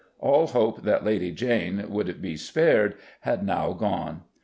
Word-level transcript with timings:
All 0.17 0.47
hope 0.47 0.81
that 0.81 1.05
Lady 1.05 1.31
Jane 1.31 1.85
would 1.91 2.23
be 2.23 2.35
spared 2.35 2.95
had 3.19 3.45
now 3.45 3.73
gone. 3.73 4.23